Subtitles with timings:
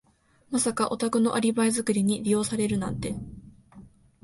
[0.49, 3.13] まさかお宅のアリバイ作りに利用されるなんて。